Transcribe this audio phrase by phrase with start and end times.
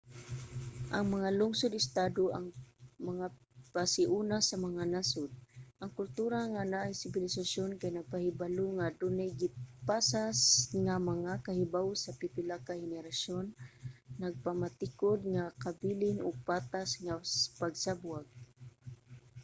[0.95, 2.45] ang mga lungsod-estado ang
[3.09, 3.27] mga
[3.75, 5.29] pasiuna sa mga nasod.
[5.81, 10.23] ang kultura nga naay sibilisasyon kay nagpahibalo nga adunay gipasa
[10.85, 13.45] nga mga kahibawo sa pipila ka henerasyon
[14.23, 17.15] nagpamatikud nga kabilin ug patas nga
[17.59, 18.25] pagsabwag